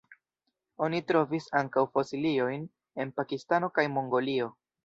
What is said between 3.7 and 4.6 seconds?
kaj Mongolio.